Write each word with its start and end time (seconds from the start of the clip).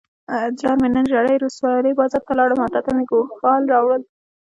جان 0.59 0.75
مې 0.81 0.87
نن 0.95 1.05
ژرۍ 1.11 1.35
ولسوالۍ 1.37 1.91
بازار 1.99 2.21
ته 2.27 2.33
لاړم 2.39 2.59
او 2.63 2.71
تاته 2.73 2.91
مې 2.95 3.03
ګوښال 3.11 3.63
راوړل. 3.73 4.01